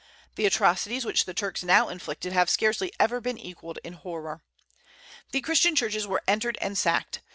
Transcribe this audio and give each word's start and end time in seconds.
The 0.33 0.47
atrocities 0.47 1.05
which 1.05 1.25
the 1.25 1.33
Turks 1.35 1.61
now 1.63 1.87
inflicted 1.87 2.33
have 2.33 2.49
scarcely 2.49 2.91
ever 2.99 3.21
been 3.21 3.37
equalled 3.37 3.77
in 3.83 3.93
horror. 3.93 4.41
The 5.31 5.41
Christian 5.41 5.75
churches 5.75 6.07
were 6.07 6.23
entered 6.27 6.57
and 6.59 6.75
sacked. 6.75 7.21